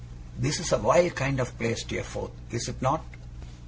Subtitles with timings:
[0.35, 3.05] 'This is a wild kind of place, Steerforth, is it not?